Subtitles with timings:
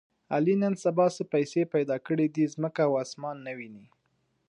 [0.33, 3.85] علي نن سبا څه پیسې پیدا کړې دي، ځمکه او اسمان نه ویني.